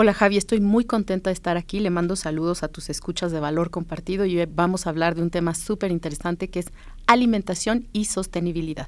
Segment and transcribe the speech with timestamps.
[0.00, 1.80] Hola Javi, estoy muy contenta de estar aquí.
[1.80, 5.22] Le mando saludos a tus escuchas de valor compartido y hoy vamos a hablar de
[5.22, 6.66] un tema súper interesante que es
[7.08, 8.86] alimentación y sostenibilidad.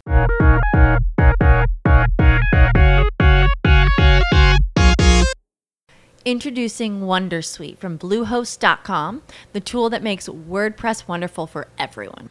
[6.22, 9.22] Introducing Wondersuite from Bluehost.com,
[9.53, 12.31] the tool that makes WordPress wonderful for everyone.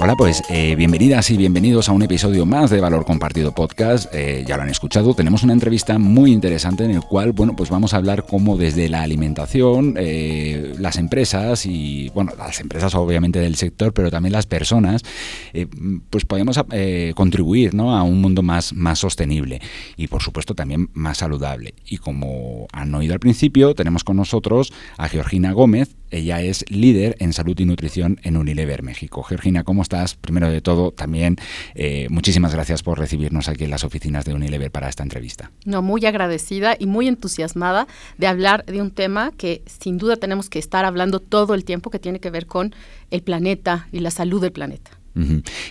[0.00, 4.08] Hola, pues eh, bienvenidas y bienvenidos a un episodio más de Valor Compartido Podcast.
[4.14, 7.68] Eh, ya lo han escuchado, tenemos una entrevista muy interesante en el cual, bueno, pues
[7.68, 13.40] vamos a hablar cómo desde la alimentación, eh, las empresas y, bueno, las empresas obviamente
[13.40, 15.02] del sector, pero también las personas,
[16.10, 16.60] pues podemos
[17.16, 17.96] contribuir ¿no?
[17.96, 19.60] a un mundo más, más sostenible
[19.96, 21.74] y, por supuesto, también más saludable.
[21.84, 25.96] Y como han oído al principio, tenemos con nosotros a Georgina Gómez.
[26.10, 29.22] Ella es líder en salud y nutrición en Unilever México.
[29.22, 30.14] Georgina, ¿cómo estás?
[30.14, 31.36] Primero de todo, también
[31.74, 35.50] eh, muchísimas gracias por recibirnos aquí en las oficinas de Unilever para esta entrevista.
[35.64, 37.86] No, muy agradecida y muy entusiasmada
[38.16, 41.90] de hablar de un tema que sin duda tenemos que estar hablando todo el tiempo
[41.90, 42.74] que tiene que ver con
[43.10, 44.97] el planeta y la salud del planeta.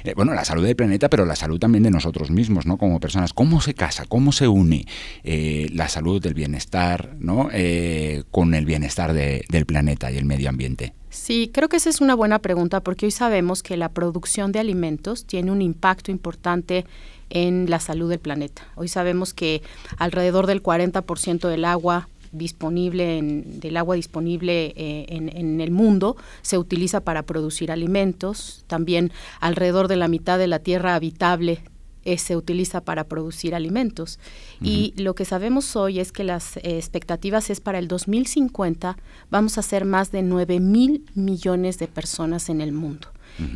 [0.04, 2.78] Eh, bueno, la salud del planeta, pero la salud también de nosotros mismos, ¿no?
[2.78, 3.34] Como personas.
[3.34, 4.06] ¿Cómo se casa?
[4.06, 4.86] ¿Cómo se une
[5.24, 7.50] eh, la salud del bienestar, ¿no?
[7.52, 10.94] Eh, con el bienestar del planeta y el medio ambiente?
[11.10, 14.60] Sí, creo que esa es una buena pregunta porque hoy sabemos que la producción de
[14.60, 16.86] alimentos tiene un impacto importante
[17.30, 18.68] en la salud del planeta.
[18.76, 19.62] Hoy sabemos que
[19.98, 26.58] alrededor del 40% del agua disponible en, del agua disponible eh, en, el mundo se
[26.58, 28.64] utiliza para producir alimentos.
[28.68, 31.62] También alrededor de la mitad de la tierra habitable
[32.04, 34.20] eh, se utiliza para producir alimentos.
[34.62, 38.98] Y lo que sabemos hoy es que las eh, expectativas es para el 2050
[39.30, 43.10] vamos a ser más de 9 mil millones de personas en el mundo.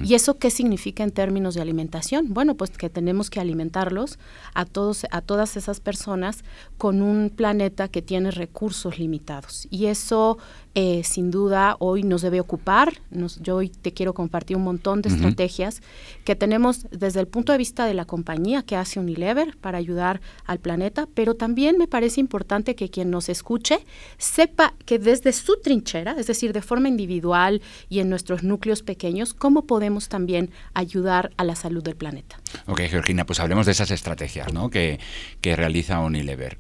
[0.04, 2.34] ¿Y eso qué significa en términos de alimentación?
[2.34, 4.20] Bueno, pues que tenemos que alimentarlos
[4.54, 6.44] a todos a todas esas personas
[6.78, 9.68] con un planeta que tiene recursos limitados.
[9.70, 10.38] Y eso
[10.74, 12.94] eh, sin duda hoy nos debe ocupar.
[13.42, 15.82] yo hoy te quiero compartir un montón de estrategias
[16.24, 20.22] que tenemos desde el punto de vista de la compañía que hace Unilever para ayudar
[20.46, 23.80] al planeta, pero también me parece importante que quien nos escuche
[24.18, 29.34] sepa que desde su trinchera, es decir, de forma individual y en nuestros núcleos pequeños,
[29.34, 32.36] cómo podemos también ayudar a la salud del planeta.
[32.68, 34.70] Ok, Georgina, pues hablemos de esas estrategias ¿no?
[34.70, 35.00] que,
[35.40, 36.58] que realiza Unilever.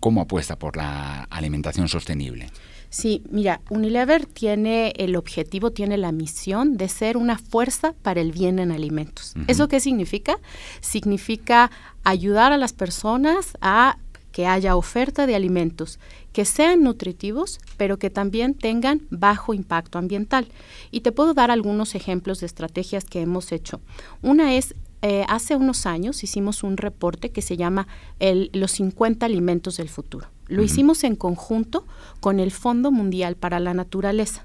[0.00, 2.48] ¿Cómo apuesta por la alimentación sostenible?
[2.88, 8.32] Sí, mira, Unilever tiene el objetivo, tiene la misión de ser una fuerza para el
[8.32, 9.34] bien en alimentos.
[9.48, 10.38] ¿Eso qué significa?
[10.80, 11.70] Significa
[12.04, 13.98] ayudar a las personas a
[14.36, 15.98] que haya oferta de alimentos
[16.34, 20.48] que sean nutritivos, pero que también tengan bajo impacto ambiental.
[20.90, 23.80] Y te puedo dar algunos ejemplos de estrategias que hemos hecho.
[24.20, 27.88] Una es eh, hace unos años hicimos un reporte que se llama
[28.18, 30.26] el, Los 50 alimentos del futuro.
[30.48, 31.86] Lo hicimos en conjunto
[32.20, 34.44] con el Fondo Mundial para la Naturaleza.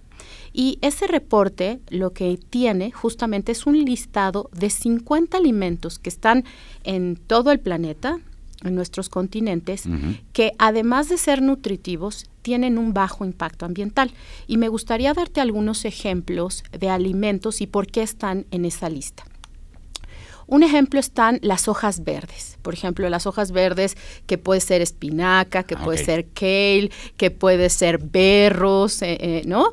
[0.53, 6.45] Y ese reporte lo que tiene justamente es un listado de 50 alimentos que están
[6.85, 8.21] en todo el planeta,
[8.63, 9.85] en nuestros continentes,
[10.33, 14.11] que además de ser nutritivos, tienen un bajo impacto ambiental.
[14.47, 19.23] Y me gustaría darte algunos ejemplos de alimentos y por qué están en esa lista.
[20.51, 22.57] Un ejemplo están las hojas verdes.
[22.61, 27.31] Por ejemplo, las hojas verdes que puede ser espinaca, que ah, puede ser kale, que
[27.31, 29.71] puede ser berros, eh, eh, ¿no?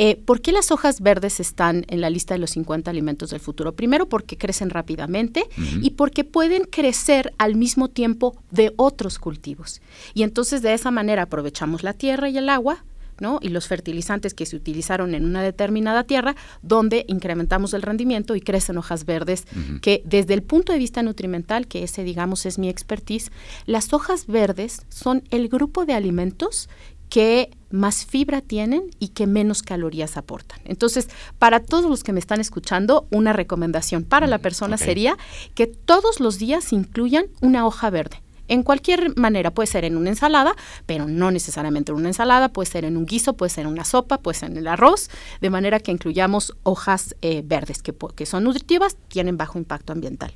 [0.00, 3.40] Eh, ¿Por qué las hojas verdes están en la lista de los 50 alimentos del
[3.40, 3.74] futuro?
[3.74, 9.82] Primero porque crecen rápidamente y porque pueden crecer al mismo tiempo de otros cultivos.
[10.14, 12.84] Y entonces de esa manera aprovechamos la tierra y el agua,
[13.18, 13.40] ¿no?
[13.42, 18.40] y los fertilizantes que se utilizaron en una determinada tierra, donde incrementamos el rendimiento y
[18.40, 19.46] crecen hojas verdes,
[19.82, 23.32] que desde el punto de vista nutrimental, que ese digamos es mi expertise,
[23.66, 26.68] las hojas verdes son el grupo de alimentos
[27.08, 30.60] que más fibra tienen y que menos calorías aportan.
[30.64, 31.08] Entonces,
[31.38, 35.16] para todos los que me están escuchando, una recomendación para la persona sería
[35.54, 38.22] que todos los días incluyan una hoja verde.
[38.48, 40.56] En cualquier manera, puede ser en una ensalada,
[40.86, 43.84] pero no necesariamente en una ensalada, puede ser en un guiso, puede ser en una
[43.84, 45.10] sopa, puede ser en el arroz,
[45.42, 50.32] de manera que incluyamos hojas eh, verdes que, que son nutritivas, tienen bajo impacto ambiental.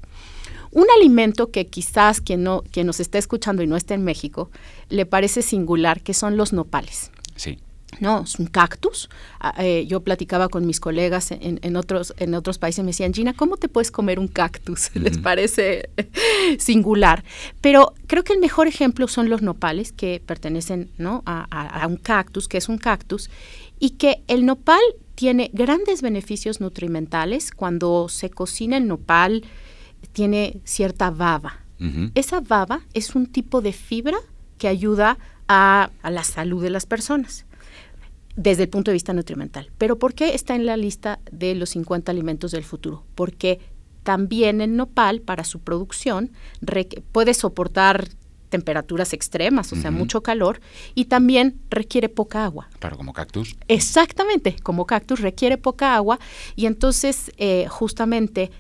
[0.73, 4.51] Un alimento que quizás quien, no, quien nos esté escuchando y no esté en México
[4.89, 7.11] le parece singular, que son los nopales.
[7.37, 7.59] Sí.
[8.01, 9.11] No, es un cactus.
[9.39, 13.13] Ah, eh, yo platicaba con mis colegas en, otros, en otros países y me decían,
[13.13, 14.91] Gina, ¿cómo te puedes comer un cactus?
[14.95, 15.91] Les parece
[16.59, 17.23] singular.
[17.61, 21.23] Pero creo que el mejor ejemplo son los nopales, que pertenecen ¿no?
[21.27, 23.31] a, a, un cactus, que es un cactus,
[23.79, 24.81] y que el nopal
[25.15, 27.51] tiene grandes beneficios nutrimentales.
[27.51, 29.45] Cuando se cocina el nopal,
[30.13, 31.59] tiene cierta baba.
[32.15, 34.17] Esa baba es un tipo de fibra
[34.57, 35.19] que ayuda
[35.49, 37.45] a, la salud de las personas
[38.37, 39.71] desde el punto de vista nutrimental.
[39.79, 43.05] Pero ¿por qué está en la lista de los 50 alimentos del futuro?
[43.17, 43.59] Porque
[44.05, 46.31] también el nopal, para su producción,
[47.11, 48.09] puede soportar
[48.49, 50.61] temperaturas extremas, o sea, mucho calor,
[50.95, 52.69] y también requiere poca agua.
[52.79, 53.57] Claro, como cactus.
[53.67, 56.21] Exactamente, como cactus requiere poca agua,
[56.55, 58.51] y entonces eh, justamente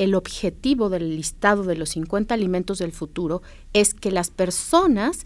[0.00, 3.42] el objetivo del listado de los 50 alimentos del futuro
[3.74, 5.22] es que las personas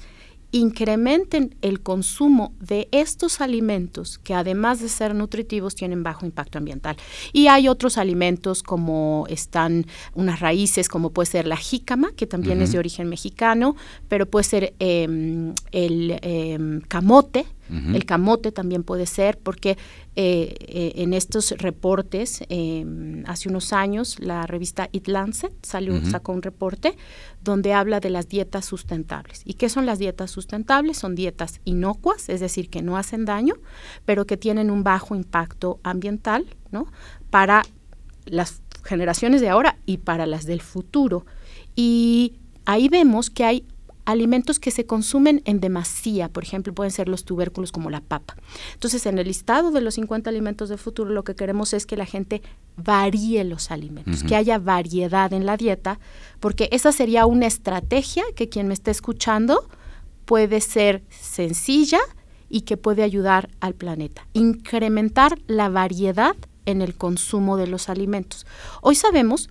[0.50, 6.97] incrementen el consumo de estos alimentos que además de ser nutritivos tienen bajo impacto ambiental.
[7.32, 12.61] Y hay otros alimentos como están unas raíces como puede ser la jícama, que también
[12.61, 13.75] es de origen mexicano,
[14.09, 19.78] pero puede ser em, el em, camote, el camote también puede ser porque
[20.16, 26.32] eh, eh, en estos reportes, em, hace unos años, la revista It Lancet salió, sacó
[26.32, 26.96] un reporte
[27.43, 29.42] donde habla de las dietas sustentables.
[29.44, 30.99] ¿Y qué son las dietas sustentables?
[30.99, 33.54] Son dietas inocuas, es decir, que no hacen daño,
[34.04, 36.87] pero que tienen un bajo impacto ambiental, ¿no?
[37.30, 37.62] Para
[38.26, 41.25] las generaciones de ahora y para las del futuro.
[41.75, 42.35] Y
[42.66, 43.64] ahí vemos que hay
[44.04, 48.37] alimentos que se consumen en demasía, por ejemplo, pueden ser los tubérculos como la papa.
[48.75, 51.96] Entonces, en el listado de los 50 alimentos del futuro, lo que queremos es que
[51.96, 52.42] la gente
[52.76, 55.99] varíe los alimentos, que haya variedad en la dieta,
[56.40, 59.68] porque esa sería una estrategia que quien me esté escuchando
[60.25, 62.00] puede ser sencilla
[62.49, 64.26] y que puede ayudar al planeta.
[64.32, 68.46] Incrementar la variedad en el consumo de los alimentos.
[68.80, 69.50] Hoy sabemos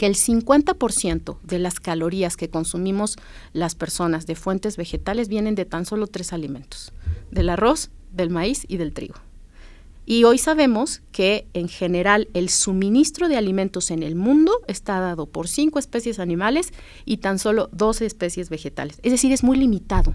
[0.00, 3.18] que el 50% de las calorías que consumimos
[3.52, 6.94] las personas de fuentes vegetales vienen de tan solo tres alimentos,
[7.30, 9.16] del arroz, del maíz y del trigo.
[10.06, 15.26] Y hoy sabemos que en general el suministro de alimentos en el mundo está dado
[15.26, 16.72] por cinco especies animales
[17.04, 18.98] y tan solo 12 especies vegetales.
[19.02, 20.14] Es decir, es muy limitado.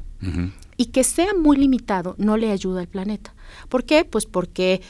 [0.77, 3.35] Y que sea muy limitado no le ayuda al planeta.
[3.69, 4.03] ¿Por qué?
[4.03, 4.81] Pues porque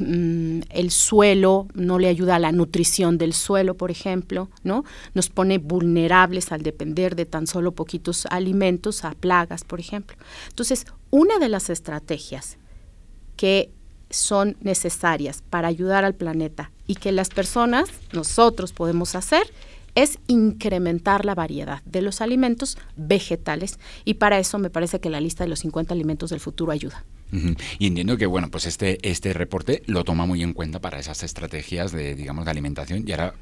[0.00, 4.84] Mm, el suelo no le ayuda a la nutrición del suelo, por ejemplo, ¿no?
[5.14, 10.16] Nos pone vulnerables al depender de tan solo poquitos alimentos a plagas, por ejemplo.
[10.48, 12.58] Entonces, una de las estrategias
[13.36, 13.70] que
[14.10, 19.46] son necesarias para ayudar al planeta y que las personas, nosotros podemos hacer
[19.94, 25.20] es incrementar la variedad de los alimentos vegetales y para eso me parece que la
[25.20, 27.04] lista de los 50 alimentos del futuro ayuda.
[27.78, 31.24] Y entiendo que bueno, pues este, este reporte lo toma muy en cuenta para esas
[31.24, 33.02] estrategias de, digamos, de alimentación.
[33.06, 33.34] Y ahora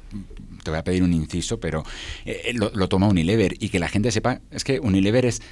[0.63, 1.83] te voy a pedir un inciso, pero
[2.25, 5.43] eh, lo, lo, toma Unilever y que la gente sepa, es que Unilever es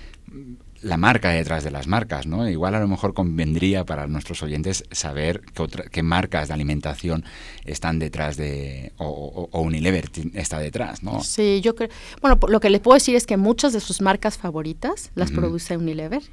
[0.82, 2.50] la marca detrás de las marcas, ¿no?
[2.50, 7.24] Igual a lo mejor convendría para nuestros oyentes saber qué, qué marcas de alimentación
[7.66, 11.24] están detrás de, o, Unilever está detrás, ¿no?
[11.24, 11.90] Sí, yo creo,
[12.22, 15.78] bueno, lo que les puedo decir es que muchas de sus marcas favoritas las produce
[15.78, 16.24] Unilever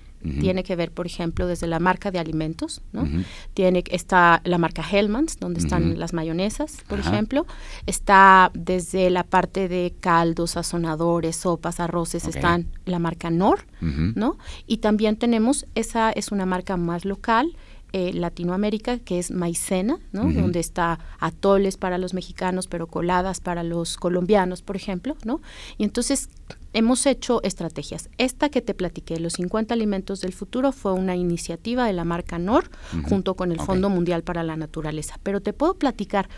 [0.41, 3.09] tiene que ver, por ejemplo, desde la marca de alimentos, ¿no?
[3.55, 7.47] Tiene está la marca Hellmann's, donde están las mayonesas, por ejemplo.
[7.87, 14.39] Está desde la parte de caldos, sazonadores, sopas, arroces, están la marca Nor, ¿no?
[14.67, 17.57] Y también tenemos, esa es una marca más local,
[17.93, 20.31] eh, Latinoamérica, que es maicena, ¿no?
[20.31, 25.41] donde está atoles para los mexicanos, pero coladas para los colombianos, por ejemplo, ¿no?
[25.79, 26.29] Y entonces
[26.75, 28.11] hemos hecho estrategias.
[28.19, 32.39] Esta que te platiqué, los 50 alimentos del futuro, fue una iniciativa de la marca
[32.39, 32.71] NOR
[33.09, 35.19] junto con el Fondo Mundial para la Naturaleza.
[35.23, 36.29] Pero te puedo platicar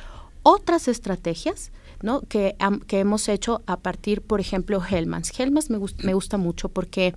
[0.43, 2.21] otras estrategias ¿no?
[2.23, 5.39] que, que hemos hecho a partir, por ejemplo, Hellmann's.
[5.39, 7.15] Hellmann's me, me gusta mucho porque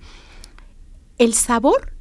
[1.18, 1.93] el sabor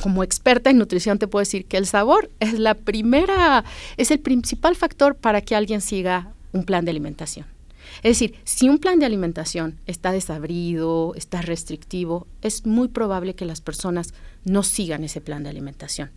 [0.00, 3.64] como experta en nutrición te puedo decir que el sabor es la primera,
[3.96, 7.46] es el principal factor para que alguien siga un plan de alimentación.
[8.02, 13.44] Es decir, si un plan de alimentación está desabrido, está restrictivo, es muy probable que
[13.44, 16.10] las personas no sigan ese plan de alimentación.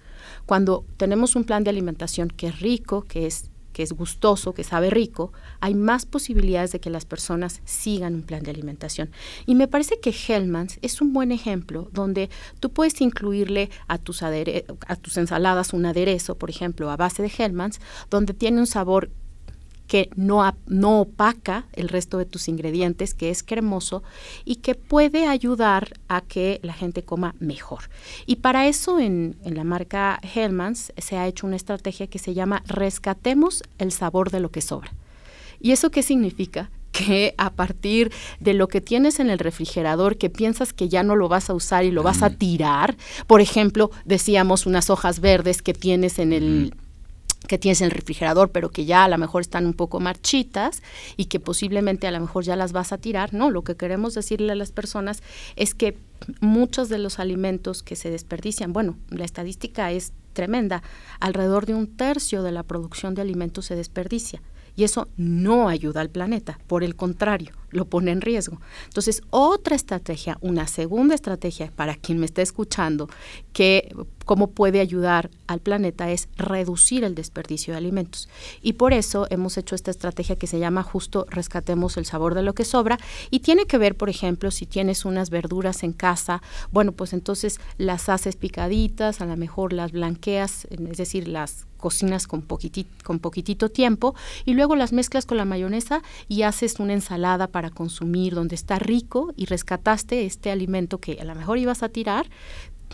[0.46, 4.64] Cuando tenemos un plan de alimentación que es rico, que es que es gustoso, que
[4.64, 9.12] sabe rico, hay más posibilidades de que las personas sigan un plan de alimentación.
[9.46, 12.30] Y me parece que Hellmann's es un buen ejemplo donde
[12.62, 17.30] tú puedes incluirle a tus, a tus ensaladas un aderezo, por ejemplo, a base de
[17.38, 19.12] Hellmann's, donde tiene un sabor
[19.88, 24.04] que no, no opaca el resto de tus ingredientes, que es cremoso
[24.44, 27.90] y que puede ayudar a que la gente coma mejor.
[28.26, 32.34] Y para eso en, en la marca Hellmann's se ha hecho una estrategia que se
[32.34, 34.92] llama rescatemos el sabor de lo que sobra.
[35.60, 36.70] ¿Y eso qué significa?
[36.96, 41.18] que a partir de lo que tienes en el refrigerador que piensas que ya no
[41.18, 42.96] lo vas a usar y lo vas a tirar,
[43.28, 46.74] por ejemplo, decíamos unas hojas verdes que tienes en el
[47.46, 50.82] que tienes en el refrigerador, pero que ya a lo mejor están un poco marchitas
[51.18, 53.34] y que posiblemente a lo mejor ya las vas a tirar.
[53.34, 55.22] No, lo que queremos decirle a las personas
[55.56, 55.98] es que
[56.40, 60.84] muchos de los alimentos que se desperdician, bueno, la estadística es tremenda,
[61.20, 64.42] alrededor de un tercio de la producción de alimentos se desperdicia.
[64.76, 68.60] Y eso no ayuda al planeta, por el contrario, lo pone en riesgo.
[68.86, 73.10] Entonces, otra estrategia, una segunda estrategia para quien me esté escuchando,
[73.54, 73.94] que
[74.26, 78.28] cómo puede ayudar al planeta es reducir el desperdicio de alimentos.
[78.62, 82.42] Y por eso hemos hecho esta estrategia que se llama justo rescatemos el sabor de
[82.42, 82.98] lo que sobra
[83.30, 86.42] y tiene que ver, por ejemplo, si tienes unas verduras en casa,
[86.72, 92.26] bueno, pues entonces las haces picaditas, a lo mejor las blanqueas, es decir, las cocinas
[92.26, 96.94] con poquitito, con poquitito tiempo y luego las mezclas con la mayonesa y haces una
[96.94, 101.84] ensalada para consumir donde está rico y rescataste este alimento que a lo mejor ibas
[101.84, 102.30] a tirar,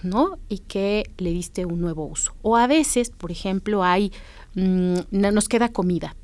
[0.03, 0.37] ¿no?
[0.49, 2.33] Y que le diste un nuevo uso.
[2.41, 4.11] O a veces, por ejemplo, hay,
[4.55, 6.15] mm, nos queda comida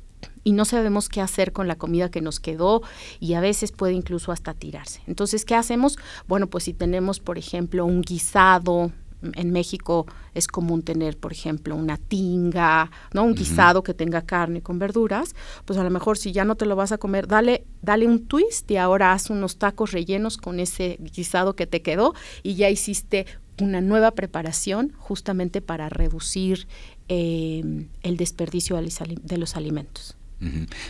[0.44, 2.82] y no sabemos qué hacer con la comida que nos quedó
[3.20, 5.02] y a veces puede incluso hasta tirarse.
[5.06, 5.98] Entonces, ¿qué hacemos?
[6.26, 11.74] Bueno, pues si tenemos, por ejemplo, un guisado, en México es común tener, por ejemplo,
[11.74, 13.24] una tinga, ¿no?
[13.24, 15.34] Un guisado que tenga carne con verduras,
[15.64, 18.26] pues a lo mejor si ya no te lo vas a comer, dale, dale un
[18.26, 22.70] twist y ahora haz unos tacos rellenos con ese guisado que te quedó y ya
[22.70, 23.26] hiciste
[23.60, 26.68] una nueva preparación justamente para reducir
[27.08, 30.16] eh, el desperdicio de los alimentos.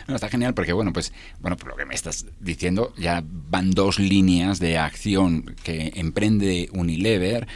[0.07, 3.97] está genial porque, bueno, pues, bueno, por lo que me estás diciendo, ya van dos
[3.97, 7.47] líneas de acción que emprende Unilever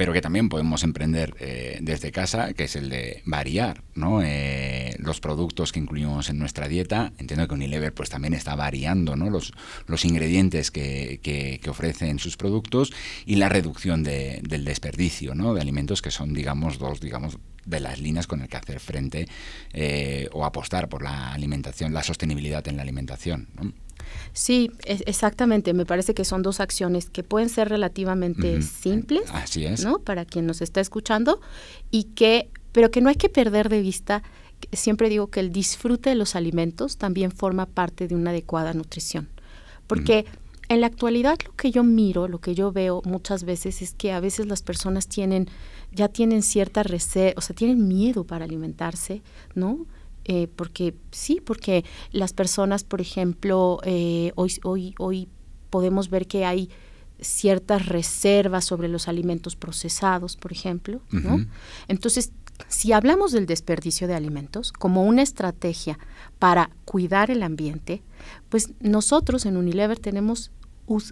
[0.00, 3.82] pero que también podemos emprender eh, desde casa, que es el de variar.
[4.24, 7.12] Eh, los productos que incluimos en nuestra dieta.
[7.18, 9.52] Entiendo que Unilever pues, también está variando los,
[10.06, 12.94] ingredientes que, que, ofrecen sus productos
[13.26, 18.00] y la reducción de, del desperdicio de alimentos, que son, digamos, dos digamos, de las
[18.00, 19.28] líneas con el que hacer frente
[19.74, 23.48] eh, o apostar por la alimentación, la sostenibilidad en la alimentación.
[24.32, 25.74] Sí, exactamente.
[25.74, 29.84] Me parece que son dos acciones que pueden ser relativamente simples, Así es.
[29.84, 29.98] ¿no?
[29.98, 31.40] Para quien nos está escuchando
[31.90, 34.22] y que, pero que no hay que perder de vista.
[34.72, 39.30] Siempre digo que el disfrute de los alimentos también forma parte de una adecuada nutrición,
[39.86, 40.26] porque
[40.68, 44.12] en la actualidad lo que yo miro, lo que yo veo muchas veces es que
[44.12, 45.48] a veces las personas tienen
[45.92, 49.22] ya tienen cierta reserva, o sea, tienen miedo para alimentarse,
[49.54, 49.86] ¿no?
[50.32, 55.28] Eh, porque sí, porque las personas, por ejemplo, eh, hoy, hoy, hoy
[55.70, 56.70] podemos ver que hay
[57.20, 61.44] ciertas reservas sobre los alimentos procesados, por ejemplo, ¿no?
[61.88, 62.30] Entonces,
[62.68, 65.98] si hablamos del desperdicio de alimentos como una estrategia
[66.38, 68.04] para cuidar el ambiente,
[68.50, 70.52] pues nosotros en Unilever tenemos,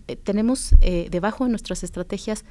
[0.06, 2.44] eh, tenemos eh, debajo de nuestras estrategias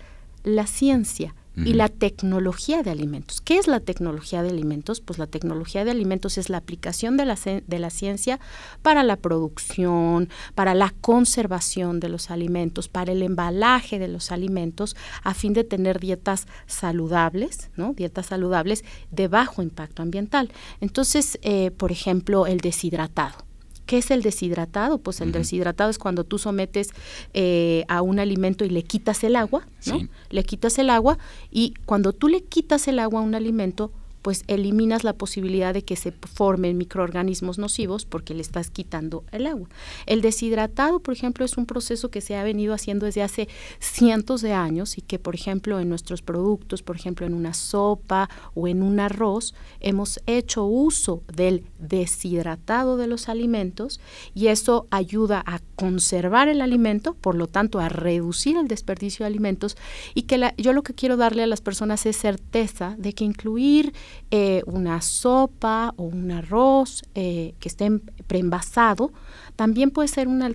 [0.44, 1.34] la ciencia
[1.66, 3.42] y la tecnología de alimentos.
[3.42, 5.02] ¿Qué es la tecnología de alimentos?
[5.02, 8.40] Pues la tecnología de alimentos es la aplicación de la, de la ciencia
[8.82, 14.96] para la producción, para la conservación de los alimentos, para el embalaje de los alimentos,
[15.24, 17.94] a fin de tener dietas saludables, ¿no?
[17.94, 20.52] Dietas saludables de bajo impacto ambiental.
[20.80, 23.47] Entonces, eh, por ejemplo, el deshidratado.
[23.88, 25.00] ¿Qué es el deshidratado?
[25.00, 26.90] Pues el deshidratado es cuando tú sometes
[27.34, 30.02] eh, a un alimento y le quitas el agua, ¿no?
[30.30, 31.18] Le quitas el agua
[31.50, 33.92] y cuando tú le quitas el agua a un alimento,
[34.28, 39.48] pues eliminas la posibilidad de que se formen microorganismos nocivos porque le estás quitando el
[39.48, 39.70] agua.
[40.06, 43.48] El deshidratado, por ejemplo, es un proceso que se ha venido haciendo desde hace
[43.80, 48.30] cientos de años y que, por ejemplo, en nuestros productos, por ejemplo, en una sopa
[48.54, 54.02] o en un arroz, hemos hecho uso del deshidratado de los alimentos
[54.36, 59.28] y eso ayuda a conservar el alimento, por lo tanto, a reducir el desperdicio de
[59.28, 59.78] alimentos
[60.16, 63.24] y que la, yo lo que quiero darle a las personas es certeza de que
[63.24, 63.94] incluir
[64.32, 67.90] eh, una sopa o un arroz eh, que esté
[68.28, 69.12] preenvasado,
[69.56, 70.52] también puede ser una,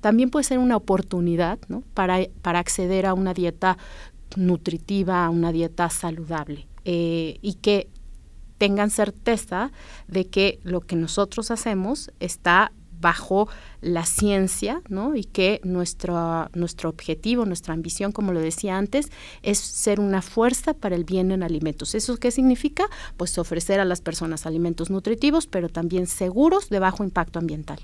[0.00, 1.58] también puede ser una oportunidad
[1.94, 3.76] para, para acceder a una dieta
[4.36, 7.88] nutritiva, a una dieta saludable eh, y que
[8.58, 9.72] tengan certeza
[10.06, 12.72] de que lo que nosotros hacemos está
[13.02, 13.48] bajo
[13.82, 15.14] la ciencia, ¿no?
[15.14, 19.10] Y que nuestro, nuestro objetivo, nuestra ambición, como lo decía antes,
[19.42, 21.94] es ser una fuerza para el bien en alimentos.
[21.94, 22.84] ¿Eso qué significa?
[23.18, 27.80] Pues ofrecer a las personas alimentos nutritivos, pero también seguros de bajo impacto ambiental.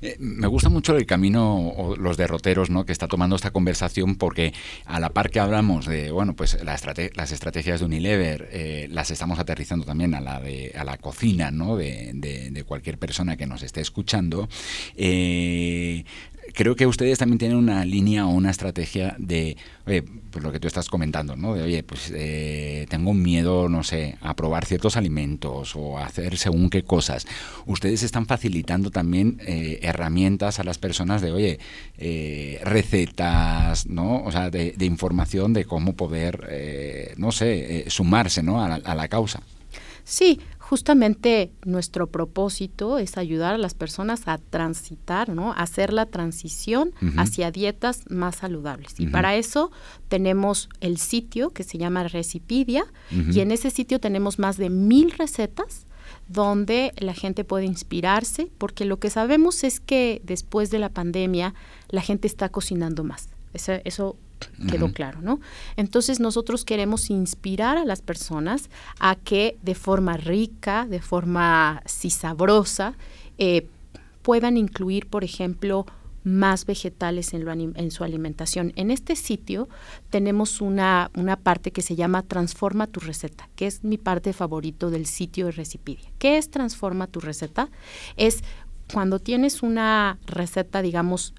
[0.00, 2.84] Eh, me gusta mucho el camino o los derroteros ¿no?
[2.84, 4.52] que está tomando esta conversación porque
[4.84, 9.38] a la par que hablamos de bueno pues las estrategias de Unilever eh, las estamos
[9.38, 11.76] aterrizando también a la de a la cocina ¿no?
[11.76, 14.48] de, de, cualquier persona que nos esté escuchando
[14.96, 16.04] eh,
[16.52, 20.60] creo que ustedes también tienen una línea o una estrategia de, oye, pues lo que
[20.60, 21.54] tú estás comentando, ¿no?
[21.54, 26.70] De, oye, pues eh, tengo miedo, no sé, a probar ciertos alimentos o hacer según
[26.70, 27.26] qué cosas.
[27.66, 31.58] Ustedes están facilitando también eh, herramientas a las personas de, oye,
[31.98, 34.22] eh, recetas, ¿no?
[34.24, 38.62] O sea, de, información de cómo poder, no sé, sumarse, ¿no?
[38.62, 39.42] A a la causa.
[40.04, 40.40] Sí,
[40.72, 45.52] justamente nuestro propósito es ayudar a las personas a transitar, ¿no?
[45.52, 48.98] A hacer la transición hacia dietas más saludables.
[48.98, 49.70] Y para eso
[50.08, 55.10] tenemos el sitio que se llama Recipidia y en ese sitio tenemos más de mil
[55.10, 55.86] recetas
[56.26, 61.52] donde la gente puede inspirarse, porque lo que sabemos es que después de la pandemia
[61.90, 63.28] la gente está cocinando más.
[63.52, 64.16] Eso, eso
[64.68, 65.40] quedó claro, ¿no?
[65.76, 72.10] Entonces nosotros queremos inspirar a las personas a que de forma rica, de forma sí
[72.10, 72.94] sabrosa,
[73.38, 73.68] eh,
[74.22, 75.86] puedan incluir, por ejemplo,
[76.24, 78.72] más vegetales en, en, su alimentación.
[78.76, 79.68] En este sitio
[80.10, 84.90] tenemos una, una, parte que se llama Transforma tu receta, que es mi parte favorito
[84.90, 86.10] del sitio de Recipidia.
[86.18, 87.70] ¿Qué es Transforma tu receta?
[88.16, 88.44] Es
[88.92, 91.34] cuando tienes una receta, digamos,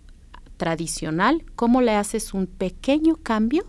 [0.58, 3.66] tradicional, cómo le haces un pequeño cambio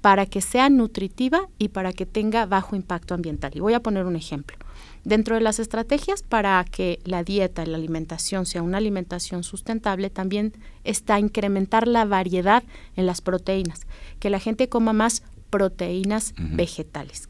[0.00, 3.50] para que sea nutritiva y para que tenga bajo impacto ambiental.
[3.54, 4.56] Y voy a poner un ejemplo.
[5.04, 10.10] Dentro de las estrategias para que la dieta y la alimentación sea una alimentación sustentable,
[10.10, 10.52] también
[10.84, 12.62] está incrementar la variedad
[12.94, 13.86] en las proteínas,
[14.20, 17.28] que la gente coma más proteínas vegetales.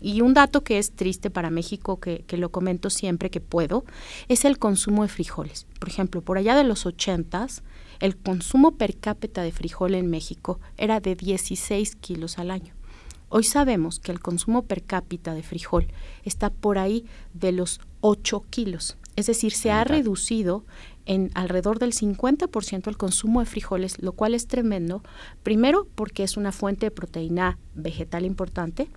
[0.00, 3.84] Y un dato que es triste para México, que, que, lo comento siempre que puedo,
[4.28, 5.66] es el consumo de frijoles.
[5.80, 7.62] Por ejemplo, por allá de los ochentas,
[8.00, 12.74] el consumo per cápita de frijol en México era de 16 kilos al año.
[13.30, 15.88] Hoy sabemos que el consumo per cápita de frijol
[16.24, 18.96] está por ahí de los 8 kilos.
[19.16, 20.64] Es decir, se ha reducido
[21.04, 25.02] en alrededor del 50% el consumo de frijoles, lo cual es tremendo.
[25.42, 28.88] Primero, porque es una fuente de proteína vegetal importante,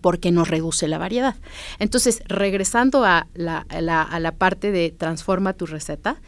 [0.00, 1.36] porque nos reduce la variedad.
[1.78, 6.20] Entonces, regresando a la, a la parte de transforma tu receta,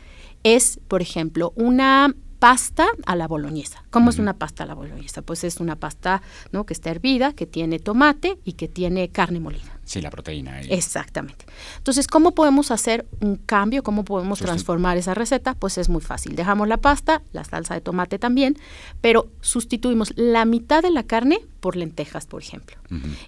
[0.43, 3.85] es, por ejemplo, una pasta a la boloñesa.
[3.89, 5.23] ¿Cómo es una pasta a la boloñesa?
[5.23, 6.21] Pues es una pasta
[6.53, 6.67] ¿no?
[6.67, 9.79] que está hervida, que tiene tomate y que tiene carne molida.
[9.85, 10.61] Sí, la proteína.
[10.61, 11.47] Exactamente.
[11.79, 13.83] Entonces, ¿cómo podemos hacer un cambio?
[13.83, 15.55] ¿Cómo podemos transformar esa receta?
[15.55, 16.37] Pues es muy fácil.
[16.37, 18.59] Dejamos la pasta, la salsa de tomate también,
[19.01, 22.77] pero sustituimos la mitad de la carne por lentejas, por ejemplo.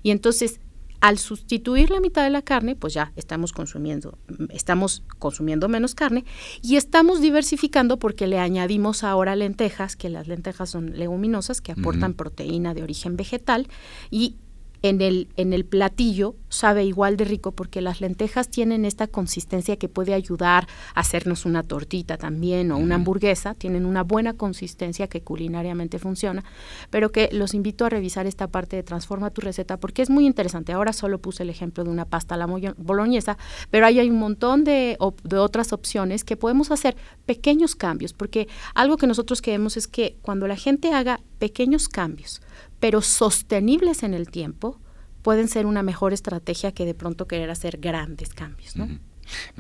[0.03, 0.61] Y entonces
[1.07, 4.19] al sustituir la mitad de la carne, pues ya estamos consumiendo,
[4.51, 6.25] estamos consumiendo menos carne
[6.63, 12.15] y estamos diversificando porque le añadimos ahora lentejas, que las lentejas son leguminosas que aportan
[12.15, 13.69] proteína de origen vegetal
[14.11, 14.35] y
[14.83, 19.77] en el, en el platillo sabe igual de rico porque las lentejas tienen esta consistencia
[19.77, 25.09] que puede ayudar a hacernos una tortita también o una hamburguesa, tienen una buena consistencia
[25.09, 26.45] que culinariamente funciona,
[26.91, 30.27] pero que los invito a revisar esta parte de transforma tu receta porque es muy
[30.27, 30.73] interesante.
[30.73, 33.37] Ahora solo puse el ejemplo de una pasta a la boloñesa,
[33.71, 38.49] pero ahí hay un montón de, de otras opciones que podemos hacer pequeños cambios, porque
[38.75, 42.41] algo que nosotros queremos es que cuando la gente haga pequeños cambios,
[42.81, 44.81] pero sostenibles en el tiempo,
[45.23, 48.89] pueden ser una mejor estrategia que de pronto querer hacer grandes cambios, ¿no?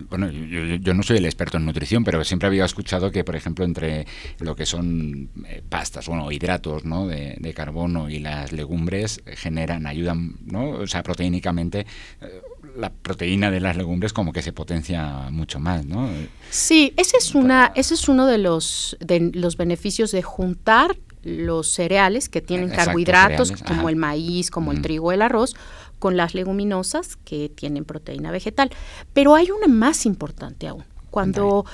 [0.09, 3.64] Bueno, yo, no soy el experto en nutrición, pero siempre había escuchado que, por ejemplo,
[3.64, 4.07] entre
[4.38, 7.07] lo que son eh, pastas, bueno, hidratos, ¿no?
[7.07, 10.70] De, carbono y las legumbres generan, ayudan, ¿no?
[10.70, 11.87] O sea, proteínicamente,
[12.20, 12.42] eh,
[12.76, 16.11] la proteína de las legumbres como que se potencia mucho más, ¿no?
[16.50, 21.68] Sí, ese es una, ese es uno de los de los beneficios de juntar los
[21.68, 25.56] cereales que tienen carbohidratos como el maíz, como el trigo, el arroz,
[25.98, 28.70] con las leguminosas que tienen proteína vegetal.
[29.12, 30.84] Pero hay una más importante aún.
[31.10, 31.64] Cuando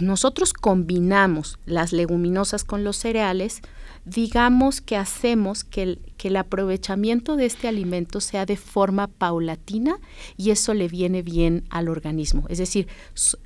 [0.00, 3.60] nosotros combinamos las leguminosas con los cereales,
[4.04, 9.98] digamos que hacemos que el, que el aprovechamiento de este alimento sea de forma paulatina
[10.36, 12.46] y eso le viene bien al organismo.
[12.48, 12.88] Es decir,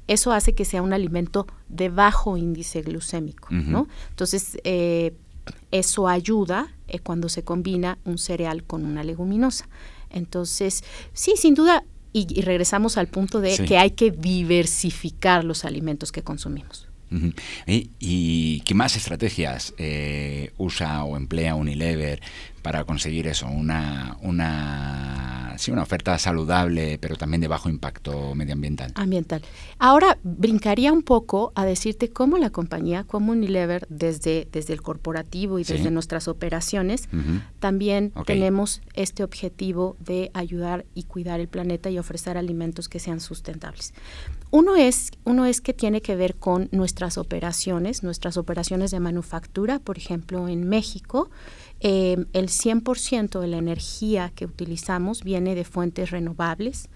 [0.07, 3.89] eso hace que sea un alimento de bajo índice glucémico, ¿no?
[4.11, 5.15] Entonces, eh,
[5.71, 9.69] eso ayuda eh, cuando se combina un cereal con una leguminosa.
[10.11, 16.13] Entonces, sí, sin duda, y, regresamos al punto de que hay que diversificar los alimentos
[16.13, 16.89] que consumimos.
[17.67, 22.21] ¿Y, qué más estrategias eh, usa o emplea Unilever
[22.63, 28.93] para conseguir eso, una, una, sí, una oferta saludable, pero también de bajo impacto medioambiental.
[28.95, 29.43] Ambiental.
[29.79, 35.59] Ahora brincaría un poco a decirte cómo la compañía, como Unilever, desde, desde el corporativo
[35.59, 37.09] y desde nuestras operaciones,
[37.61, 43.21] también tenemos este objetivo de ayudar y cuidar el planeta y ofrecer alimentos que sean
[43.21, 43.95] sustentables.
[44.51, 49.79] Uno es, uno es que tiene que ver con nuestras operaciones, nuestras operaciones de manufactura,
[49.79, 51.31] por ejemplo, en México.
[51.85, 56.89] Eh, el 100% de la energía que utilizamos viene de fuentes renovables,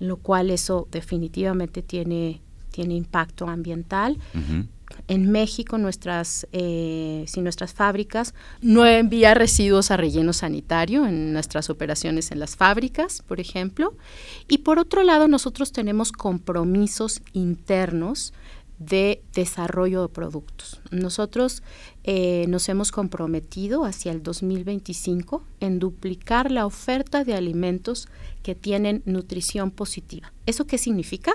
[0.00, 2.40] lo cual eso definitivamente tiene,
[2.72, 4.18] tiene impacto ambiental.
[5.06, 11.70] En México, nuestras, eh, si nuestras fábricas no envía residuos a relleno sanitario en nuestras
[11.70, 13.94] operaciones en las fábricas, por ejemplo.
[14.48, 18.32] Y por otro lado, nosotros tenemos compromisos internos
[18.86, 20.80] de desarrollo de productos.
[20.90, 21.62] Nosotros
[22.04, 28.08] eh, nos hemos comprometido hacia el 2025 en duplicar la oferta de alimentos
[28.42, 30.32] que tienen nutrición positiva.
[30.46, 31.32] ¿Eso qué significa?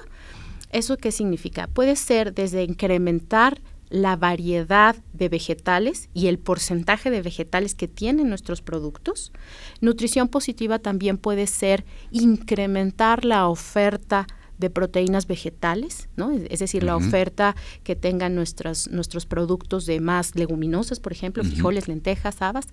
[0.72, 1.68] ¿Eso qué significa?
[1.68, 8.30] Puede ser desde incrementar la variedad de vegetales y el porcentaje de vegetales que tienen
[8.30, 9.32] nuestros productos.
[9.80, 16.32] Nutrición positiva también puede ser incrementar la oferta de proteínas vegetales, ¿no?
[16.32, 21.88] es decir, la oferta que tengan nuestros, nuestros productos de más leguminosas, por ejemplo, frijoles,
[21.88, 22.68] lentejas, habas.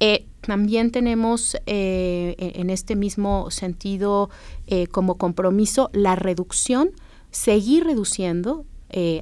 [0.00, 4.30] Eh, también tenemos eh, e, en este mismo sentido
[4.66, 6.90] eh, como compromiso la reducción,
[7.30, 8.64] seguir reduciendo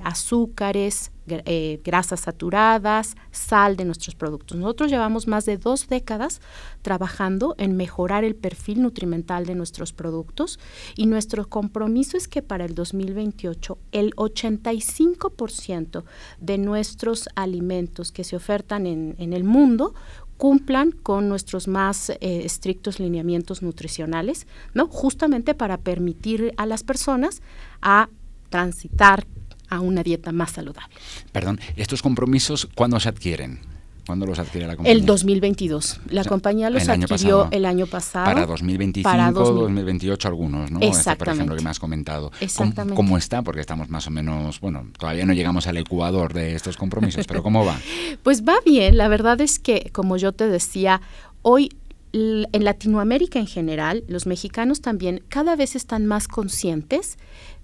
[0.05, 4.59] azúcares, eh, grasas saturadas, sal de nuestros productos.
[4.59, 6.43] Nosotros llevamos más de dos décadas
[6.83, 10.59] trabajando en mejorar el perfil nutrimental de nuestros productos
[10.97, 16.05] y nuestro compromiso es que para el 2028 el 85%
[16.41, 19.95] de nuestros alimentos que se ofertan en, el mundo
[20.37, 24.89] cumplan con nuestros más eh, estrictos lineamientos nutricionales, ¿no?
[24.89, 27.41] Justamente para permitir a las personas
[27.81, 28.09] a
[28.51, 29.27] transitar
[29.69, 30.95] a una dieta más saludable.
[31.33, 33.61] Perdón, ¿estos compromisos cuándo se adquieren?
[34.07, 35.01] ¿Cuándo los adquiere la compañía?
[35.01, 36.01] El 2022.
[36.11, 38.27] La compañía los adquirió el año pasado.
[38.27, 40.81] Para 2025, para 2028 algunos, ¿no?
[40.81, 40.91] Exactamente.
[40.99, 42.33] Este, por ejemplo, que me has comentado.
[42.41, 42.97] Exactamente.
[42.97, 43.41] ¿Cómo, está?
[43.43, 47.43] Porque estamos más o menos, bueno, todavía no llegamos al ecuador de estos compromisos, pero
[47.43, 47.79] ¿cómo va?
[48.23, 48.99] pues va bien.
[48.99, 51.01] La verdad es que, como yo te decía,
[51.41, 51.71] hoy
[52.13, 57.17] en Latinoamérica en general, los mexicanos también cada vez están más conscientes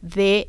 [0.02, 0.48] de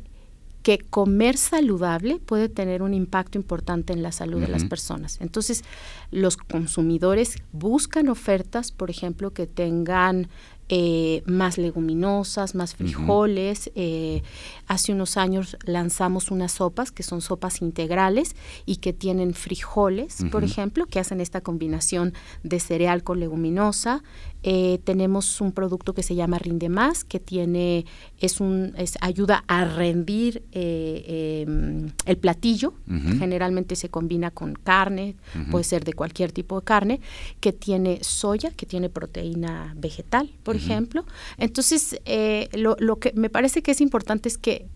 [0.62, 5.18] que comer saludable puede tener un impacto importante en la salud de las personas.
[5.20, 5.64] Entonces,
[6.10, 10.28] los consumidores buscan ofertas, por ejemplo, que tengan
[10.74, 13.70] eh, más leguminosas, más frijoles.
[13.74, 14.22] Eh,
[14.68, 20.44] hace unos años lanzamos unas sopas que son sopas integrales y que tienen frijoles, por
[20.44, 24.02] ejemplo, que hacen esta combinación de cereal con leguminosa.
[24.42, 27.86] Eh, tenemos un producto que se llama Rinde Más, que tiene,
[28.18, 32.74] es un, es, ayuda a rendir em, el platillo.
[33.18, 35.16] Generalmente se combina con carne,
[35.50, 37.00] puede ser de cualquier tipo de carne,
[37.40, 41.04] que tiene soya, que tiene proteína vegetal, por ejemplo.
[41.38, 44.66] Entonces, eh, lo, lo, que me parece que es importante es que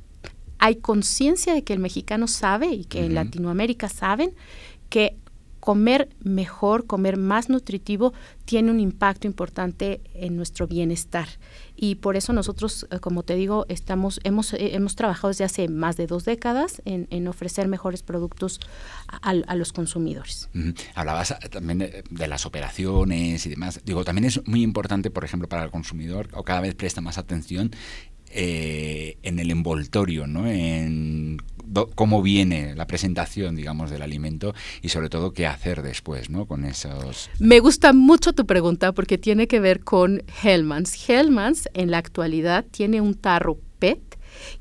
[0.59, 4.33] hay conciencia de que el mexicano sabe y que en Latinoamérica saben
[4.89, 5.17] que
[5.67, 8.13] comer mejor, comer más nutritivo,
[8.45, 11.27] tiene un impacto importante en nuestro bienestar.
[11.75, 15.67] Y por eso nosotros, eh, como te digo, estamos, hemos, eh, hemos trabajado desde hace
[15.67, 18.61] más de dos décadas en, ofrecer mejores productos
[19.09, 20.49] a, los consumidores.
[20.95, 23.81] Hablabas eh, también de, las operaciones y demás.
[23.85, 27.19] Digo, también es muy importante, por ejemplo, para el consumidor, o cada vez presta más
[27.19, 27.73] atención
[28.31, 30.47] en el envoltorio, ¿no?
[30.47, 31.39] En
[31.95, 36.47] cómo viene la presentación, digamos, del alimento y sobre todo qué hacer después, ¿no?
[36.47, 37.31] Con esos...
[37.39, 41.09] Me gusta mucho tu pregunta porque tiene que ver con Hellmans.
[41.09, 44.06] Hellmans en la actualidad tiene un tarro PET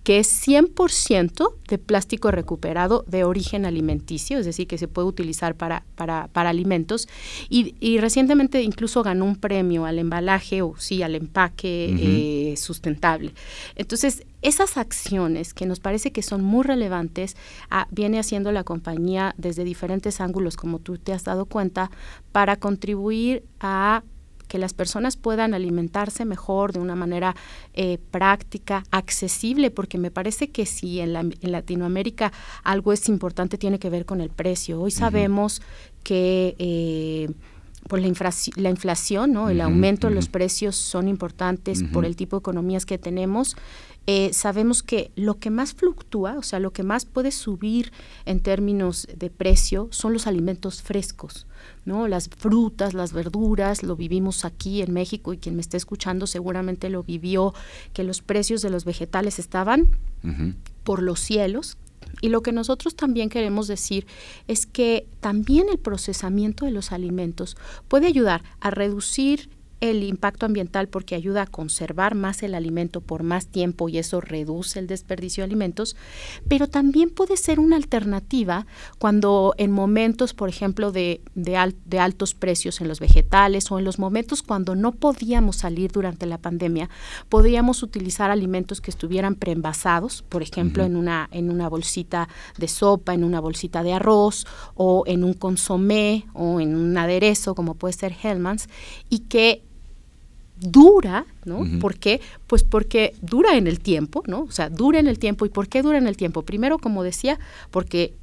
[0.03, 5.55] que es 100% de plástico recuperado de origen alimenticio, es decir, que se puede utilizar
[5.55, 7.07] para, para, para alimentos.
[7.49, 13.33] Y, y, recientemente incluso ganó un premio al embalaje o sí, al empaque eh, sustentable.
[13.75, 17.35] Entonces, esas acciones que nos parece que son muy relevantes,
[17.71, 21.89] ah, viene haciendo la compañía desde diferentes ángulos, como tú te has dado cuenta,
[22.31, 24.03] para contribuir a
[24.45, 27.35] que las personas puedan alimentarse mejor de una manera
[27.73, 32.31] eh, práctica, accesible, porque me parece que si en, Latinoamérica
[32.63, 34.81] algo es importante tiene que ver con el precio.
[34.81, 35.61] Hoy sabemos
[36.03, 36.55] que...
[36.59, 37.29] Eh,
[37.87, 38.11] por la,
[38.55, 39.49] la inflación, ¿no?
[39.49, 43.55] el aumento de los precios son importantes por el tipo de economías que tenemos
[44.07, 47.91] eh, sabemos que lo que más fluctúa, o sea, lo que más puede subir
[48.25, 51.47] en términos de precio son los alimentos frescos,
[51.85, 52.07] ¿no?
[52.07, 56.89] Las frutas, las verduras, lo vivimos aquí en México y quien me esté escuchando seguramente
[56.89, 57.53] lo vivió,
[57.93, 59.89] que los precios de los vegetales estaban
[60.83, 61.77] por los cielos,
[62.21, 64.07] y lo que nosotros también queremos decir
[64.47, 69.49] es que también el procesamiento de los alimentos puede ayudar a reducir
[69.81, 74.21] el impacto ambiental porque ayuda a conservar más el alimento por más tiempo y eso
[74.21, 75.95] reduce el desperdicio de alimentos,
[76.47, 78.65] pero también puede ser una alternativa
[78.99, 81.57] cuando en momentos, por ejemplo, de, de,
[81.99, 86.37] altos precios en los vegetales o en los momentos cuando no podíamos salir durante la
[86.37, 86.89] pandemia,
[87.29, 93.13] podríamos utilizar alimentos que estuvieran preenvasados, por ejemplo, en, una, en una bolsita de sopa,
[93.13, 97.93] en una bolsita de arroz o en un consomé o en un aderezo como puede
[97.93, 98.67] ser Hellmann's
[99.09, 99.63] y que
[100.59, 101.65] dura, ¿no?
[101.79, 102.21] ¿Por qué?
[102.47, 104.43] Pues porque dura en el tiempo, ¿no?
[104.43, 105.45] O sea, dura en el tiempo.
[105.45, 106.43] ¿Y por qué dura en el tiempo?
[106.43, 107.39] Primero, como decía,
[107.71, 108.13] porque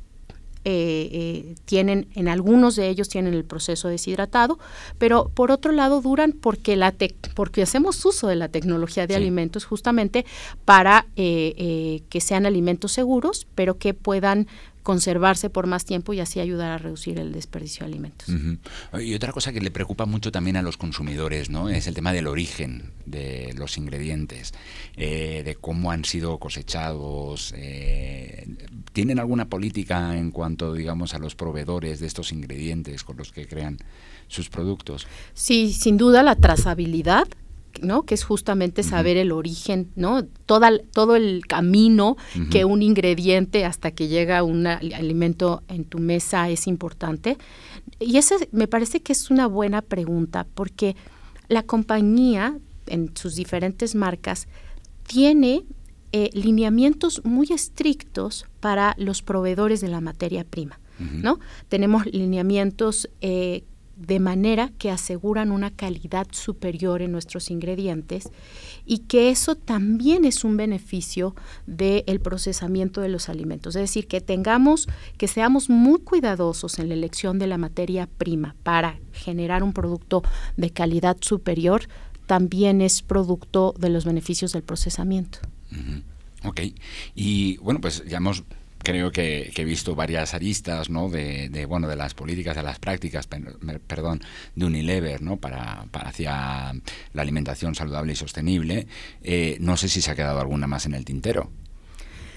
[0.64, 4.60] eh, eh, tienen, en algunos de ellos tienen el proceso deshidratado,
[4.96, 6.94] pero por otro lado duran porque, la
[7.34, 10.24] porque hacemos uso de la tecnología de alimentos justamente
[10.64, 14.46] para eh, que sean alimentos seguros, pero que puedan
[14.82, 18.28] conservarse por más tiempo y así ayudar a reducir el desperdicio de alimentos.
[19.00, 21.68] Y otra cosa que le preocupa mucho también a los consumidores, ¿no?
[21.68, 24.52] Es el tema del origen de los ingredientes,
[24.96, 27.54] eh, de cómo han sido cosechados.
[27.56, 28.56] Eh,
[28.92, 33.46] ¿Tienen alguna política en cuanto, digamos, a los proveedores de estos ingredientes con los que
[33.46, 33.78] crean
[34.28, 35.06] sus productos?
[35.34, 37.28] Sí, sin duda la trazabilidad
[37.80, 38.02] ¿no?
[38.02, 40.24] Que es justamente saber el origen, ¿no?
[40.24, 42.16] Toda, todo el camino
[42.50, 47.38] que un ingrediente hasta que llega un alimento en tu mesa es importante.
[47.98, 50.96] Y ese me parece que es una buena pregunta porque
[51.48, 54.48] la compañía en sus diferentes marcas
[55.06, 55.64] tiene
[56.12, 60.78] eh, lineamientos muy estrictos para los proveedores de la materia prima.
[60.98, 61.40] ¿no?
[61.68, 63.64] Tenemos lineamientos eh,
[64.06, 68.30] de manera que aseguran una calidad superior en nuestros ingredientes
[68.84, 71.34] y que eso también es un beneficio
[71.66, 73.76] del procesamiento de los alimentos.
[73.76, 74.88] Es decir, que tengamos,
[75.18, 80.22] que seamos muy cuidadosos en la elección de la materia prima para generar un producto
[80.56, 81.82] de calidad superior,
[82.26, 85.38] también es producto de los beneficios del procesamiento.
[86.44, 86.60] Ok,
[87.14, 88.42] y bueno, pues ya hemos
[88.82, 91.08] creo que, he visto varias aristas ¿no?
[91.08, 93.28] de, bueno de las políticas de las prácticas
[93.86, 94.20] perdón
[94.54, 95.36] de Unilever ¿no?
[95.36, 96.72] para, para hacia
[97.12, 98.86] la alimentación saludable y sostenible
[99.22, 101.50] eh, no sé si se ha quedado alguna más en el tintero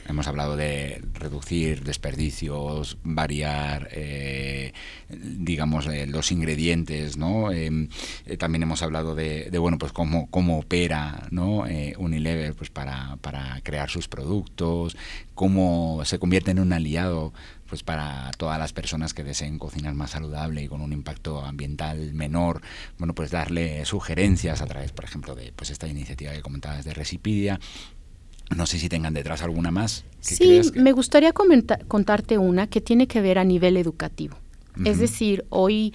[0.07, 4.71] Hemos hablado de reducir desperdicios, variar, eh,
[5.09, 7.51] digamos, eh, los ingredientes, ¿no?
[7.51, 7.89] Em,
[8.27, 11.63] eh, también hemos hablado de, bueno, pues cómo, cómo opera, ¿no?
[11.97, 14.95] Unilever, pues para, para crear sus productos,
[15.33, 17.33] cómo se convierte en un aliado
[17.67, 22.13] pues para todas las personas que deseen cocinar más saludable y con un impacto ambiental
[22.13, 22.61] menor,
[22.97, 26.93] bueno, pues darle sugerencias a través, por ejemplo, de pues esta iniciativa que comentabas de
[26.93, 27.59] Recipidia.
[28.55, 30.05] No sé si tengan detrás alguna más.
[30.19, 34.37] Sí, me gustaría contarte una que tiene que ver a nivel educativo.
[34.83, 35.93] Es decir, hoy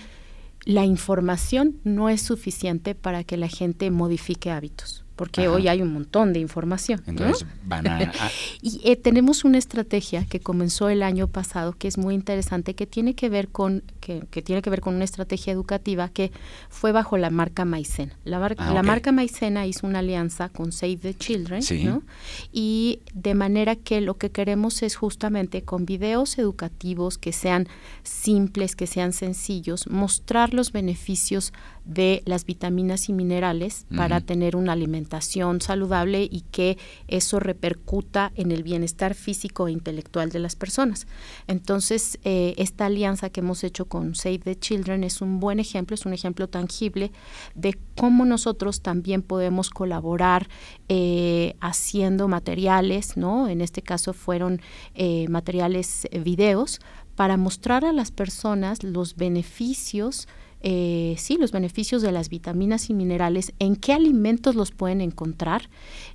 [0.64, 5.92] la información no es suficiente para que la gente modifique hábitos porque hoy hay un
[5.92, 7.02] montón de información.
[7.06, 8.10] Entonces van a...
[8.62, 12.86] y eh, tenemos una estrategia que comenzó el año pasado que es muy interesante, que
[12.86, 16.32] tiene que ver con, que, tiene que ver con una estrategia educativa que
[16.70, 18.16] fue bajo la marca Maicena.
[18.24, 22.02] La, ah, la marca Maicena hizo una alianza con Save the Children, ¿no?
[22.50, 27.68] Y de manera que lo que queremos es justamente con videos educativos que sean
[28.04, 31.52] simples, que sean sencillos, mostrar los beneficios
[31.90, 38.52] de las vitaminas y minerales para tener una alimentación saludable y que eso repercuta en
[38.52, 41.08] el bienestar físico e intelectual de las personas.
[41.48, 45.94] Entonces, eh, esta alianza que hemos hecho con Save the Children es un buen ejemplo,
[45.94, 47.10] es un ejemplo tangible
[47.56, 50.48] de cómo nosotros también podemos colaborar
[50.88, 53.48] eh, haciendo materiales, ¿no?
[53.48, 54.60] En este caso fueron
[54.94, 56.78] eh, materiales videos
[57.16, 60.28] para mostrar a las personas los beneficios
[60.62, 65.70] eh, sí, los beneficios de las vitaminas y minerales, en qué alimentos los pueden encontrar.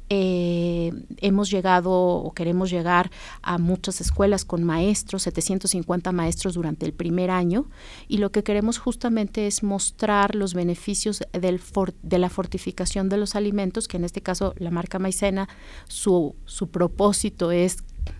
[0.10, 3.10] Eh, hemos llegado o queremos llegar
[3.42, 7.66] a muchas escuelas con maestros, 750 maestros durante el primer año,
[8.08, 11.60] y lo que queremos justamente es mostrar los beneficios del
[12.04, 15.50] de la fortificación de los alimentos, que en este caso la marca Maicena,
[15.88, 16.36] su
[16.72, 17.78] propósito es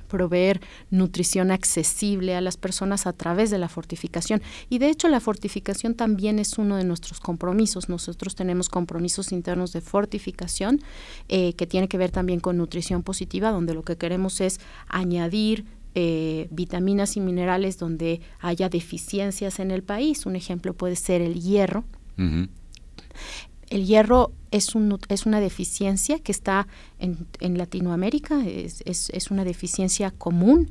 [0.08, 4.42] proveer nutrición accesible a las personas a través de la fortificación.
[4.70, 7.90] Y de hecho la fortificación también es uno de nuestros compromisos.
[7.90, 10.82] Nosotros tenemos compromisos internos de fortificación
[11.28, 15.66] eh, que tiene que ver también con nutrición positiva, donde lo que queremos es añadir
[15.96, 20.26] eh, vitaminas y minerales donde haya deficiencias en el país.
[20.26, 21.86] Un ejemplo puede ser el hierro.
[23.70, 26.68] El hierro es, un, es una deficiencia que está
[27.00, 30.70] en, Latinoamérica, es, una deficiencia común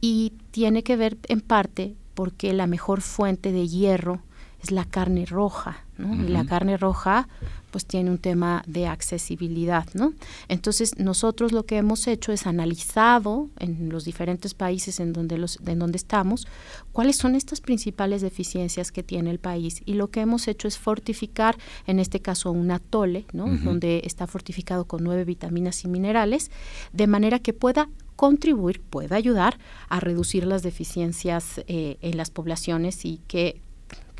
[0.00, 4.22] y tiene que ver en parte porque la mejor fuente de hierro
[4.62, 6.14] es la carne roja, ¿no?
[6.14, 7.28] Y la carne roja
[7.70, 10.12] pues tiene un tema de accesibilidad, ¿no?
[10.48, 15.58] Entonces nosotros lo que hemos hecho es analizado en los diferentes países en donde los
[15.66, 16.46] en donde estamos
[16.92, 20.78] cuáles son estas principales deficiencias que tiene el país y lo que hemos hecho es
[20.78, 23.46] fortificar en este caso un atole, ¿no?
[23.46, 26.50] Donde está fortificado con nueve vitaminas y minerales
[26.92, 33.04] de manera que pueda contribuir, pueda ayudar a reducir las deficiencias eh, en las poblaciones
[33.04, 33.62] y que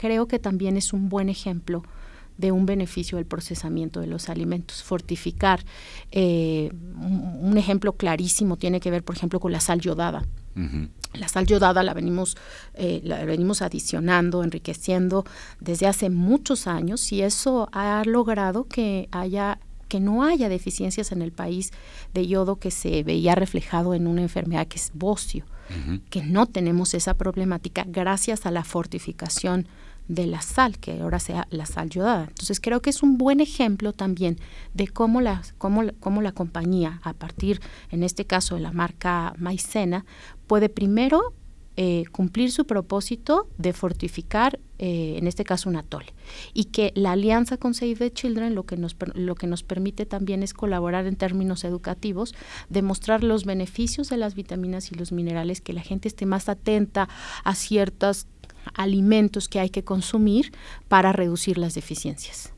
[0.03, 1.85] creo que también es un buen ejemplo
[2.37, 4.83] de un beneficio del procesamiento de los alimentos.
[4.83, 5.65] Fortificar,
[6.11, 10.27] eh, un, ejemplo clarísimo tiene que ver, por ejemplo, con la sal yodada.
[11.15, 12.37] La sal yodada la venimos,
[12.75, 15.25] eh, la venimos adicionando, enriqueciendo
[15.61, 21.21] desde hace muchos años y eso ha logrado que haya que no haya deficiencias en
[21.21, 21.71] el país
[22.15, 25.45] de yodo que se veía reflejado en una enfermedad que es bocio,
[26.09, 29.69] que no tenemos esa problemática gracias a la fortificación
[30.13, 32.25] de la sal, que ahora sea la sal yodada.
[32.29, 34.39] Entonces creo que es un buen ejemplo también
[34.75, 39.35] de cómo la, cómo, cómo la compañía, a partir, en este caso, de la marca
[39.39, 40.05] Maicena,
[40.47, 41.33] puede primero
[41.79, 46.13] eh, cumplir su propósito de fortificar, eh, en este caso, un atole.
[46.53, 50.05] Y que la alianza con Save the Children lo que, nos, lo que nos permite
[50.05, 52.35] también es colaborar en términos educativos,
[52.69, 57.09] demostrar los beneficios de las vitaminas y los minerales, que la gente esté más atenta
[57.43, 58.27] a ciertas
[58.75, 60.53] alimentos que hay que consumir
[60.89, 62.53] para reducir las deficiencias.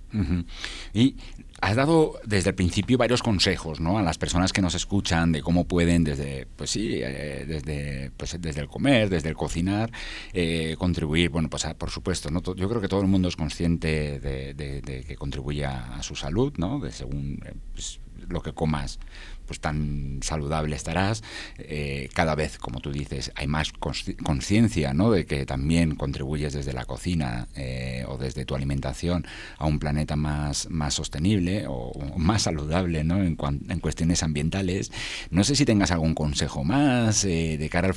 [0.93, 1.17] Y
[1.61, 3.99] has dado desde el principio varios consejos ¿no?
[3.99, 8.37] a las personas que nos escuchan de cómo pueden desde pues sí eh, desde pues
[8.41, 9.91] desde el comer desde el cocinar
[10.33, 12.43] eh, contribuir bueno pues por supuesto ¿no?
[12.43, 16.81] yo creo que todo el mundo es consciente de, que contribuye a, su salud no
[16.81, 18.99] de según eh, pues, lo que comas
[19.47, 21.23] pues tan saludable estarás.
[21.59, 25.11] Eh, cada vez, como tú dices, hay más conciencia ¿no?
[25.11, 29.27] de que también contribuyes desde la cocina eh, o desde tu alimentación
[29.59, 33.23] a un planeta más, más sostenible o, más saludable ¿no?
[33.23, 33.37] en,
[33.69, 34.91] en, cuestiones ambientales.
[35.31, 37.95] No sé si tengas algún consejo más eh, de cara al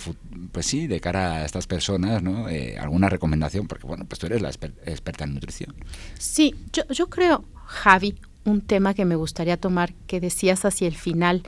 [0.51, 2.47] pues sí, de cara a estas personas, ¿no?
[2.79, 5.75] alguna recomendación, porque bueno, pues tú eres la experta en nutrición.
[6.17, 8.15] Sí, yo, yo creo, Javi,
[8.47, 11.43] un tema que me gustaría tomar que decías hacia el final,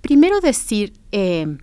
[0.00, 1.58] Primero decir, eh,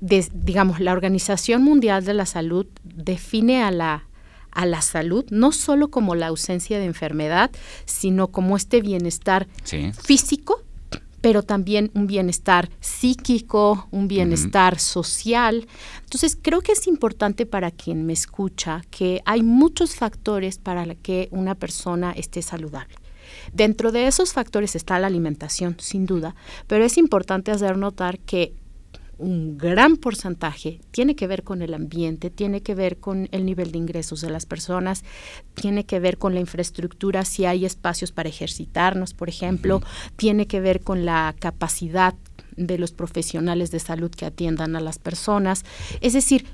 [0.00, 4.08] digamos, la Organización Mundial de la Salud define a la,
[4.50, 7.50] a la salud no solo como la ausencia de enfermedad,
[7.84, 9.46] sino como este bienestar
[10.02, 10.62] físico,
[11.20, 15.68] pero también un bienestar psíquico, un bienestar social.
[16.02, 21.28] Entonces, creo que es importante para quien me escucha que hay muchos factores para que
[21.30, 22.96] una persona esté saludable.
[23.52, 26.34] Dentro de esos factores está la alimentación, sin duda,
[26.66, 28.54] pero es importante hacer notar que
[29.18, 33.70] un gran porcentaje tiene que ver con el ambiente, tiene que ver con el nivel
[33.70, 35.04] de ingresos de las personas,
[35.54, 39.80] tiene que ver con la infraestructura, si hay espacios para ejercitarnos, por ejemplo,
[40.16, 42.14] tiene que ver con la capacidad
[42.56, 45.64] de los profesionales de salud que atiendan a las personas.
[46.00, 46.44] Es decir,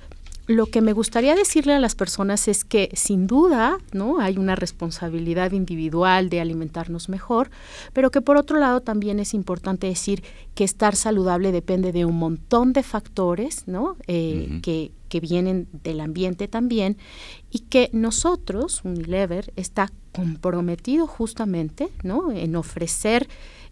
[0.49, 4.19] lo que me gustaría decirle a las personas es que sin duda, ¿no?
[4.19, 7.51] Hay una responsabilidad individual de alimentarnos mejor,
[7.93, 10.25] pero que por otro lado también es importante decir
[10.55, 13.97] que estar saludable depende de un montón de factores, ¿no?
[14.07, 16.97] Eh, que, que vienen del ambiente también
[17.51, 22.33] y que nosotros, Unilever, está comprometido justamente, ¿no?
[22.33, 23.29] En ofrecer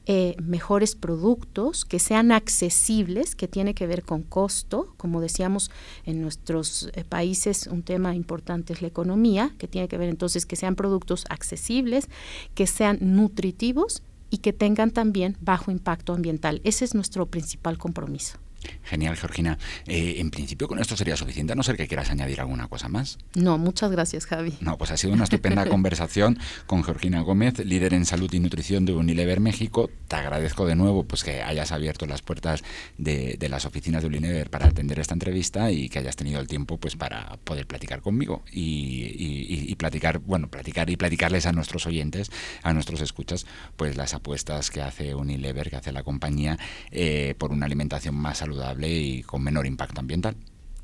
[0.07, 4.95] eh, mejores productos, que sean accesibles, que tiene que ver con costo.
[4.97, 5.71] Como decíamos,
[6.05, 10.47] en nuestros eh, países un tema importante es la economía, que tiene que ver entonces
[10.47, 12.09] que sean productos accesibles,
[12.55, 16.61] que sean nutritivos y que tengan también bajo impacto ambiental.
[16.63, 18.39] Ese es nuestro principal compromiso.
[18.85, 19.59] Genial, Georgina.
[19.87, 22.89] Eh, en principio con esto sería suficiente, a no ser que quieras añadir alguna cosa
[22.89, 23.19] más.
[23.35, 24.55] No, muchas gracias, Javi.
[24.61, 28.85] No, pues ha sido una estupenda conversación con Georgina Gómez, líder en salud y nutrición
[28.85, 29.91] de Unilever México.
[30.09, 32.63] Te agradezco de nuevo pues que hayas abierto las puertas
[32.99, 36.79] de, las oficinas de Unilever para atender esta entrevista y que hayas tenido el tiempo
[36.79, 42.31] pues para poder platicar conmigo y, platicar, bueno, platicar y platicarles a nuestros oyentes,
[42.63, 43.47] a nuestros escuchas,
[43.77, 46.59] pues las apuestas que hace Unilever, que hace la compañía
[46.91, 50.37] eh, por una alimentación más saludable y con menor impacto ambiental.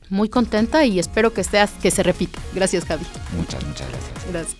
[0.08, 2.38] Muy contenta y espero que, seas, que se repita.
[2.54, 3.04] Gracias, Javi.
[3.36, 4.30] Muchas, muchas gracias.
[4.30, 4.56] Gracias.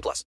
[0.00, 0.24] 18 plus.